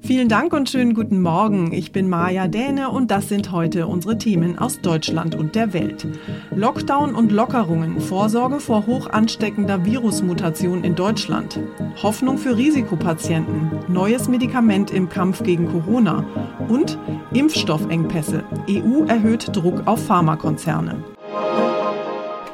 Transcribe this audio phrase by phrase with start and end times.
[0.00, 1.72] Vielen Dank und schönen guten Morgen.
[1.72, 6.06] Ich bin Maja Däne und das sind heute unsere Themen aus Deutschland und der Welt.
[6.54, 11.60] Lockdown und Lockerungen, Vorsorge vor hoch ansteckender Virusmutation in Deutschland,
[12.02, 16.24] Hoffnung für Risikopatienten, neues Medikament im Kampf gegen Corona
[16.68, 16.98] und
[17.32, 18.44] Impfstoffengpässe.
[18.70, 21.02] EU erhöht Druck auf Pharmakonzerne.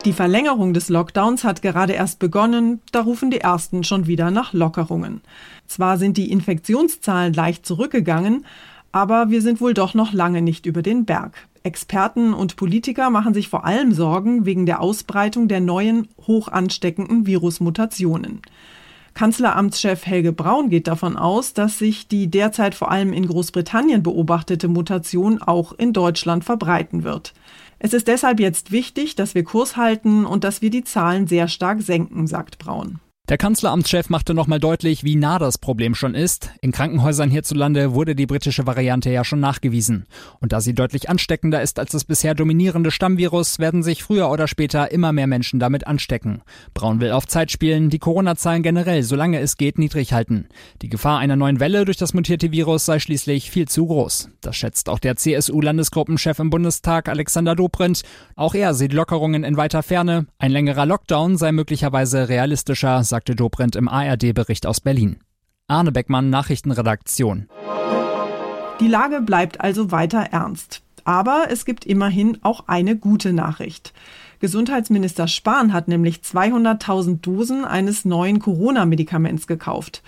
[0.05, 4.53] Die Verlängerung des Lockdowns hat gerade erst begonnen, da rufen die ersten schon wieder nach
[4.53, 5.21] Lockerungen.
[5.69, 8.45] Zwar sind die Infektionszahlen leicht zurückgegangen,
[8.91, 11.47] aber wir sind wohl doch noch lange nicht über den Berg.
[11.63, 17.25] Experten und Politiker machen sich vor allem Sorgen wegen der Ausbreitung der neuen, hoch ansteckenden
[17.25, 18.43] Virusmutationen.
[19.15, 24.67] Kanzleramtschef Helge Braun geht davon aus, dass sich die derzeit vor allem in Großbritannien beobachtete
[24.67, 27.35] Mutation auch in Deutschland verbreiten wird.
[27.85, 31.49] Es ist deshalb jetzt wichtig, dass wir Kurs halten und dass wir die Zahlen sehr
[31.49, 33.01] stark senken, sagt Braun.
[33.33, 36.51] Der Kanzleramtschef machte nochmal deutlich, wie nah das Problem schon ist.
[36.61, 40.05] In Krankenhäusern hierzulande wurde die britische Variante ja schon nachgewiesen.
[40.41, 44.49] Und da sie deutlich ansteckender ist als das bisher dominierende Stammvirus, werden sich früher oder
[44.49, 46.43] später immer mehr Menschen damit anstecken.
[46.75, 50.49] Braun will auf Zeit spielen, die Corona-Zahlen generell, solange es geht, niedrig halten.
[50.83, 54.29] Die Gefahr einer neuen Welle durch das mutierte Virus sei schließlich viel zu groß.
[54.43, 58.03] Das schätzt auch der CSU-Landesgruppenchef im Bundestag Alexander Dobrindt.
[58.37, 60.27] Auch er sieht Lockerungen in weiter Ferne.
[60.39, 65.19] Ein längerer Lockdown sei möglicherweise realistischer, sagte Dobrindt im ARD-Bericht aus Berlin.
[65.69, 67.47] Arne Beckmann, Nachrichtenredaktion.
[68.81, 70.83] Die Lage bleibt also weiter ernst.
[71.05, 73.93] Aber es gibt immerhin auch eine gute Nachricht.
[74.41, 80.03] Gesundheitsminister Spahn hat nämlich 200.000 Dosen eines neuen Corona-Medikaments gekauft.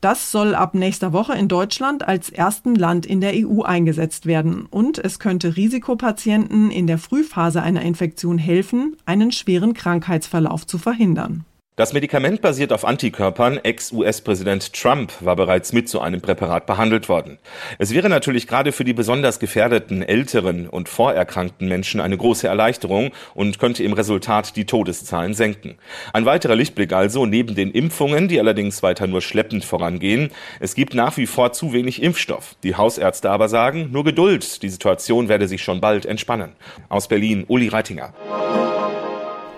[0.00, 4.66] Das soll ab nächster Woche in Deutschland als ersten Land in der EU eingesetzt werden
[4.66, 11.44] und es könnte Risikopatienten in der Frühphase einer Infektion helfen, einen schweren Krankheitsverlauf zu verhindern.
[11.78, 13.58] Das Medikament basiert auf Antikörpern.
[13.58, 17.38] Ex-US-Präsident Trump war bereits mit so einem Präparat behandelt worden.
[17.78, 23.12] Es wäre natürlich gerade für die besonders gefährdeten, älteren und vorerkrankten Menschen eine große Erleichterung
[23.32, 25.78] und könnte im Resultat die Todeszahlen senken.
[26.12, 30.30] Ein weiterer Lichtblick also neben den Impfungen, die allerdings weiter nur schleppend vorangehen.
[30.58, 32.56] Es gibt nach wie vor zu wenig Impfstoff.
[32.64, 34.64] Die Hausärzte aber sagen, nur Geduld.
[34.64, 36.56] Die Situation werde sich schon bald entspannen.
[36.88, 38.14] Aus Berlin, Uli Reitinger.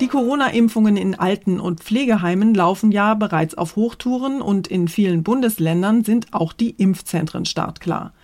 [0.00, 6.04] Die Corona-Impfungen in Alten- und Pflegeheimen laufen ja bereits auf Hochtouren und in vielen Bundesländern
[6.04, 8.14] sind auch die Impfzentren startklar.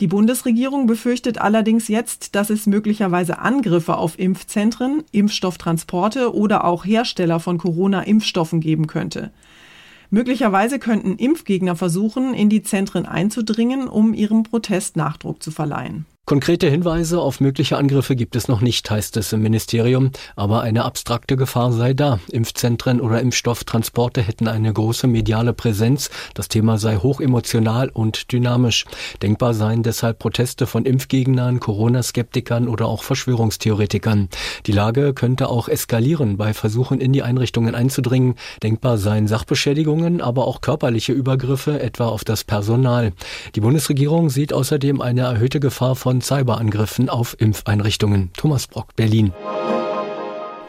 [0.00, 7.38] Die Bundesregierung befürchtet allerdings jetzt, dass es möglicherweise Angriffe auf Impfzentren, Impfstofftransporte oder auch Hersteller
[7.38, 9.30] von Corona-Impfstoffen geben könnte.
[10.08, 16.06] Möglicherweise könnten Impfgegner versuchen, in die Zentren einzudringen, um ihrem Protest Nachdruck zu verleihen.
[16.26, 20.84] Konkrete Hinweise auf mögliche Angriffe gibt es noch nicht, heißt es im Ministerium, aber eine
[20.84, 22.20] abstrakte Gefahr sei da.
[22.30, 28.84] Impfzentren oder Impfstofftransporte hätten eine große mediale Präsenz, das Thema sei hochemotional und dynamisch.
[29.22, 34.28] Denkbar seien deshalb Proteste von Impfgegnern, Corona-Skeptikern oder auch Verschwörungstheoretikern.
[34.66, 38.36] Die Lage könnte auch eskalieren bei Versuchen in die Einrichtungen einzudringen.
[38.62, 43.14] Denkbar seien Sachbeschädigungen, aber auch körperliche Übergriffe, etwa auf das Personal.
[43.56, 48.30] Die Bundesregierung sieht außerdem eine erhöhte Gefahr von Cyberangriffen auf Impfeinrichtungen.
[48.36, 49.32] Thomas Brock, Berlin.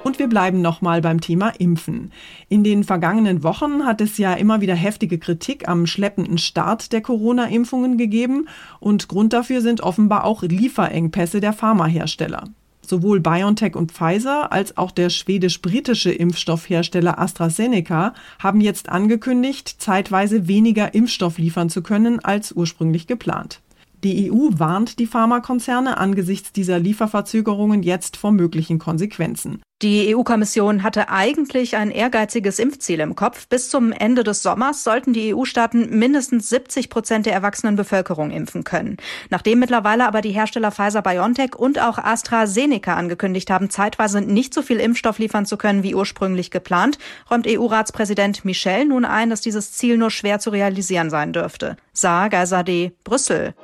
[0.04, 2.12] Und wir bleiben nochmal beim Thema Impfen.
[2.50, 7.02] In den vergangenen Wochen hat es ja immer wieder heftige Kritik am schleppenden Start der
[7.02, 8.48] Corona-Impfungen gegeben
[8.80, 12.46] und Grund dafür sind offenbar auch Lieferengpässe der Pharmahersteller.
[12.86, 20.94] Sowohl BioNTech und Pfizer als auch der schwedisch-britische Impfstoffhersteller AstraZeneca haben jetzt angekündigt, zeitweise weniger
[20.96, 23.62] Impfstoff liefern zu können als ursprünglich geplant.
[24.04, 29.62] Die EU warnt die Pharmakonzerne angesichts dieser Lieferverzögerungen jetzt vor möglichen Konsequenzen.
[29.82, 33.48] Die EU-Kommission hatte eigentlich ein ehrgeiziges Impfziel im Kopf.
[33.48, 38.64] Bis zum Ende des Sommers sollten die EU-Staaten mindestens 70 Prozent der erwachsenen Bevölkerung impfen
[38.64, 38.98] können.
[39.32, 44.62] Nachdem mittlerweile aber die Hersteller Pfizer BioNTech und auch AstraZeneca angekündigt haben, zeitweise nicht so
[44.62, 47.00] viel Impfstoff liefern zu können wie ursprünglich geplant,
[47.32, 51.76] räumt EU-Ratspräsident Michel nun ein, dass dieses Ziel nur schwer zu realisieren sein dürfte.
[51.92, 53.56] Saar Gazadeh, Brüssel.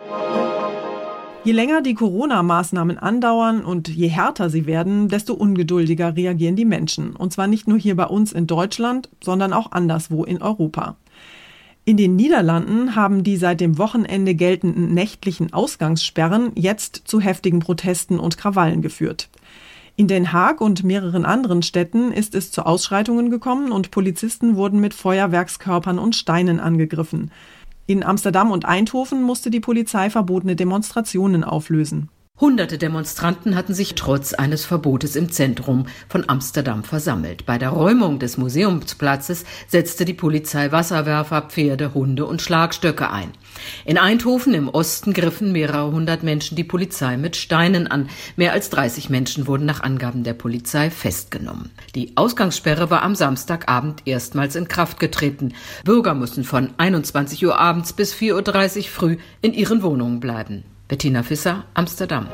[1.48, 7.16] Je länger die Corona-Maßnahmen andauern und je härter sie werden, desto ungeduldiger reagieren die Menschen.
[7.16, 10.98] Und zwar nicht nur hier bei uns in Deutschland, sondern auch anderswo in Europa.
[11.86, 18.20] In den Niederlanden haben die seit dem Wochenende geltenden nächtlichen Ausgangssperren jetzt zu heftigen Protesten
[18.20, 19.30] und Krawallen geführt.
[19.96, 24.82] In Den Haag und mehreren anderen Städten ist es zu Ausschreitungen gekommen und Polizisten wurden
[24.82, 27.32] mit Feuerwerkskörpern und Steinen angegriffen.
[27.90, 32.10] In Amsterdam und Eindhoven musste die Polizei verbotene Demonstrationen auflösen.
[32.40, 37.48] Hunderte Demonstranten hatten sich trotz eines Verbotes im Zentrum von Amsterdam versammelt.
[37.48, 43.32] Bei der Räumung des Museumsplatzes setzte die Polizei Wasserwerfer, Pferde, Hunde und Schlagstöcke ein.
[43.86, 48.08] In Eindhoven im Osten griffen mehrere hundert Menschen die Polizei mit Steinen an.
[48.36, 51.72] Mehr als 30 Menschen wurden nach Angaben der Polizei festgenommen.
[51.96, 55.56] Die Ausgangssperre war am Samstagabend erstmals in Kraft getreten.
[55.84, 60.66] Bürger mussten von 21 Uhr abends bis 4.30 Uhr früh in ihren Wohnungen bleiben.
[60.88, 62.28] Bettina Fisser, Amsterdam.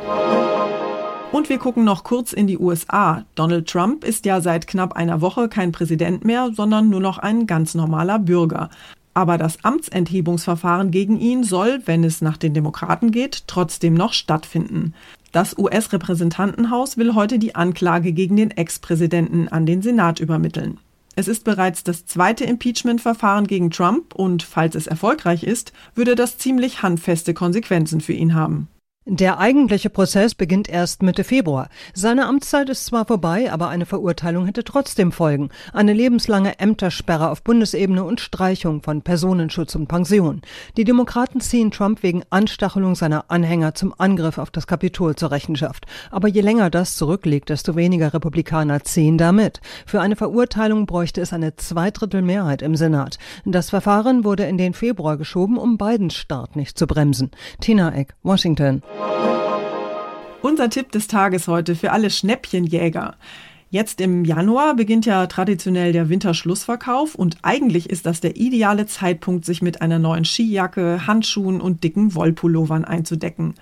[1.31, 3.25] Und wir gucken noch kurz in die USA.
[3.33, 7.47] Donald Trump ist ja seit knapp einer Woche kein Präsident mehr, sondern nur noch ein
[7.47, 8.69] ganz normaler Bürger.
[9.15, 14.93] Aber das Amtsenthebungsverfahren gegen ihn soll, wenn es nach den Demokraten geht, trotzdem noch stattfinden.
[15.31, 20.77] Das US-Repräsentantenhaus will heute die Anklage gegen den Ex-Präsidenten an den Senat übermitteln.
[21.15, 26.37] Es ist bereits das zweite Impeachment-Verfahren gegen Trump und falls es erfolgreich ist, würde das
[26.37, 28.67] ziemlich handfeste Konsequenzen für ihn haben.
[29.05, 31.67] Der eigentliche Prozess beginnt erst Mitte Februar.
[31.93, 35.49] Seine Amtszeit ist zwar vorbei, aber eine Verurteilung hätte trotzdem Folgen.
[35.73, 40.41] Eine lebenslange Ämtersperre auf Bundesebene und Streichung von Personenschutz und Pension.
[40.77, 45.85] Die Demokraten ziehen Trump wegen Anstachelung seiner Anhänger zum Angriff auf das Kapitol zur Rechenschaft.
[46.09, 49.59] Aber je länger das zurückliegt, desto weniger Republikaner ziehen damit.
[49.85, 53.17] Für eine Verurteilung bräuchte es eine Zweidrittelmehrheit im Senat.
[53.43, 57.31] Das Verfahren wurde in den Februar geschoben, um Bidens Start nicht zu bremsen.
[57.59, 58.81] Tina Eck, Washington.
[60.41, 63.15] Unser Tipp des Tages heute für alle Schnäppchenjäger.
[63.69, 69.45] Jetzt im Januar beginnt ja traditionell der Winterschlussverkauf und eigentlich ist das der ideale Zeitpunkt,
[69.45, 73.55] sich mit einer neuen Skijacke, Handschuhen und dicken Wollpullovern einzudecken.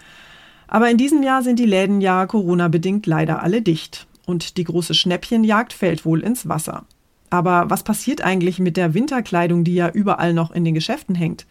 [0.68, 4.94] Aber in diesem Jahr sind die Läden ja Corona-bedingt leider alle dicht und die große
[4.94, 6.86] Schnäppchenjagd fällt wohl ins Wasser.
[7.30, 11.46] Aber was passiert eigentlich mit der Winterkleidung, die ja überall noch in den Geschäften hängt?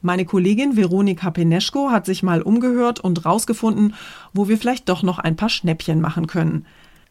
[0.00, 3.94] Meine Kollegin Veronika Peneschko hat sich mal umgehört und rausgefunden,
[4.32, 6.66] wo wir vielleicht doch noch ein paar Schnäppchen machen können.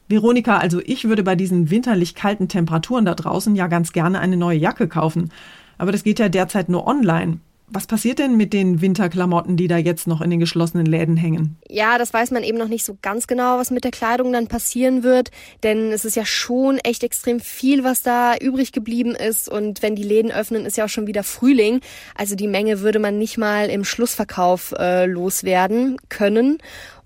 [0.08, 4.38] Veronika, also ich würde bei diesen winterlich kalten Temperaturen da draußen ja ganz gerne eine
[4.38, 5.32] neue Jacke kaufen.
[5.78, 7.40] Aber das geht ja derzeit nur online.
[7.70, 11.58] Was passiert denn mit den Winterklamotten, die da jetzt noch in den geschlossenen Läden hängen?
[11.68, 14.48] Ja, das weiß man eben noch nicht so ganz genau, was mit der Kleidung dann
[14.48, 15.32] passieren wird,
[15.64, 19.96] denn es ist ja schon echt extrem viel, was da übrig geblieben ist und wenn
[19.96, 21.82] die Läden öffnen, ist ja auch schon wieder Frühling,
[22.16, 26.60] also die Menge würde man nicht mal im Schlussverkauf äh, loswerden können.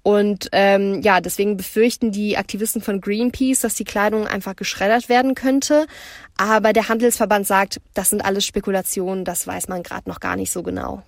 [0.03, 5.36] Und ähm, ja, deswegen befürchten die Aktivisten von Greenpeace, dass die Kleidung einfach geschreddert werden
[5.36, 5.86] könnte.
[6.38, 10.51] Aber der Handelsverband sagt, das sind alles Spekulationen, das weiß man gerade noch gar nicht
[10.51, 11.03] so genau.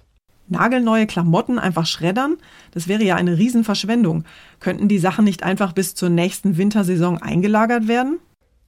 [0.47, 2.37] Nagelneue Klamotten einfach schreddern?
[2.71, 4.25] Das wäre ja eine Riesenverschwendung.
[4.59, 8.19] Könnten die Sachen nicht einfach bis zur nächsten Wintersaison eingelagert werden?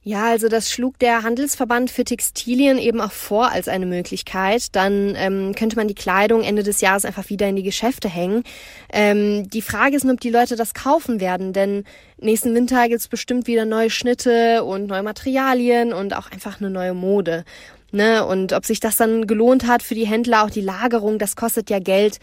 [0.08, 4.76] Ja, also das schlug der Handelsverband für Textilien eben auch vor als eine Möglichkeit.
[4.76, 8.44] Dann ähm, könnte man die Kleidung Ende des Jahres einfach wieder in die Geschäfte hängen.
[8.92, 11.82] Ähm, die Frage ist nur, ob die Leute das kaufen werden, denn
[12.18, 16.94] nächsten Winter gibt's bestimmt wieder neue Schnitte und neue Materialien und auch einfach eine neue
[16.94, 17.44] Mode.
[17.90, 18.24] Ne?
[18.24, 21.68] Und ob sich das dann gelohnt hat für die Händler, auch die Lagerung, das kostet
[21.68, 22.20] ja Geld.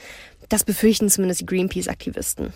[0.47, 2.53] Das befürchten zumindest die Greenpeace-Aktivisten.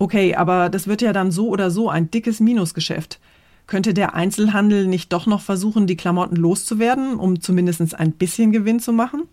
[0.00, 3.20] Okay, aber das wird ja dann so oder so ein dickes Minusgeschäft.
[3.66, 8.80] Könnte der Einzelhandel nicht doch noch versuchen, die Klamotten loszuwerden, um zumindest ein bisschen Gewinn
[8.80, 9.28] zu machen?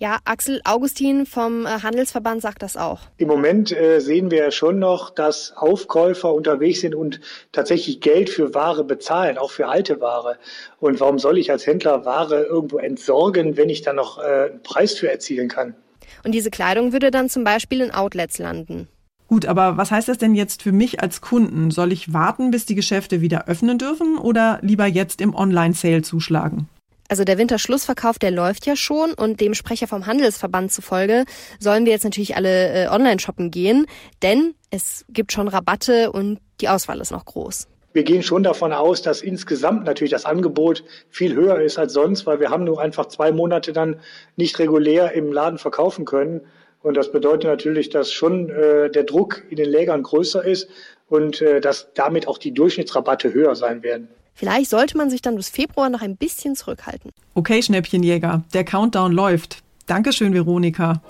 [0.00, 3.00] Ja, Axel Augustin vom äh, Handelsverband sagt das auch.
[3.16, 7.20] Im Moment äh, sehen wir schon noch, dass Aufkäufer unterwegs sind und
[7.52, 10.36] tatsächlich Geld für Ware bezahlen, auch für alte Ware.
[10.80, 14.62] Und warum soll ich als Händler Ware irgendwo entsorgen, wenn ich da noch äh, einen
[14.62, 15.76] Preis für erzielen kann?
[16.24, 18.88] Und diese Kleidung würde dann zum Beispiel in Outlets landen.
[19.34, 21.72] Gut, aber was heißt das denn jetzt für mich als Kunden?
[21.72, 26.68] Soll ich warten, bis die Geschäfte wieder öffnen dürfen oder lieber jetzt im Online-Sale zuschlagen?
[27.08, 31.24] Also der Winterschlussverkauf, der läuft ja schon und dem Sprecher vom Handelsverband zufolge
[31.58, 33.86] sollen wir jetzt natürlich alle äh, online shoppen gehen,
[34.22, 37.66] denn es gibt schon Rabatte und die Auswahl ist noch groß.
[37.92, 42.24] Wir gehen schon davon aus, dass insgesamt natürlich das Angebot viel höher ist als sonst,
[42.24, 43.98] weil wir haben nur einfach zwei Monate dann
[44.36, 46.42] nicht regulär im Laden verkaufen können.
[46.84, 50.68] Und das bedeutet natürlich, dass schon äh, der Druck in den Lägern größer ist
[51.08, 54.08] und äh, dass damit auch die Durchschnittsrabatte höher sein werden.
[54.34, 57.10] Vielleicht sollte man sich dann bis Februar noch ein bisschen zurückhalten.
[57.32, 59.62] Okay, Schnäppchenjäger, der Countdown läuft.
[59.86, 61.00] Dankeschön, Veronika.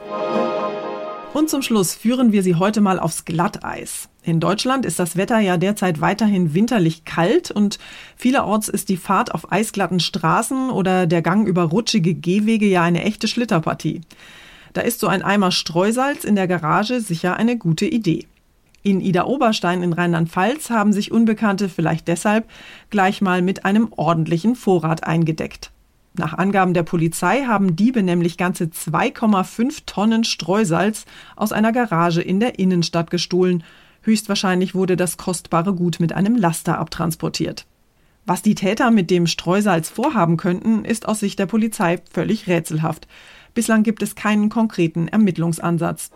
[1.33, 4.09] Und zum Schluss führen wir Sie heute mal aufs Glatteis.
[4.23, 7.81] In Deutschland ist das Wetter ja derzeit weiterhin winterlich kalt und
[8.15, 13.03] vielerorts ist die Fahrt auf eisglatten Straßen oder der Gang über rutschige Gehwege ja eine
[13.03, 14.03] echte Schlitterpartie.
[14.75, 18.27] Da ist so ein Eimer Streusalz in der Garage sicher eine gute Idee.
[18.83, 22.51] In Ida Oberstein in Rheinland-Pfalz haben sich Unbekannte vielleicht deshalb
[22.91, 25.71] gleich mal mit einem ordentlichen Vorrat eingedeckt.
[26.13, 32.41] Nach Angaben der Polizei haben Diebe nämlich ganze 2,5 Tonnen Streusalz aus einer Garage in
[32.41, 33.65] der Innenstadt gestohlen.
[34.03, 37.65] Höchstwahrscheinlich wurde das kostbare Gut mit einem Laster abtransportiert.
[38.27, 43.07] Was die Täter mit dem Streusalz vorhaben könnten, ist aus Sicht der Polizei völlig rätselhaft.
[43.55, 46.11] Bislang gibt es keinen konkreten Ermittlungsansatz.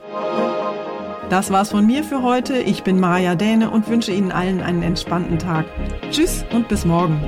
[1.31, 2.59] Das war's von mir für heute.
[2.59, 5.67] Ich bin Maja Däne und wünsche Ihnen allen einen entspannten Tag.
[6.11, 7.21] Tschüss und bis morgen.